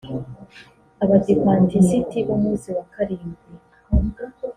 Abadivantisiti 1.03 2.17
b’Umunsi 2.25 2.67
wa 2.77 2.85
Karindwi 2.93 3.51